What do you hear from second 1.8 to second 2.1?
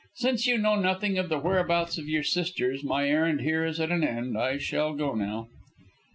of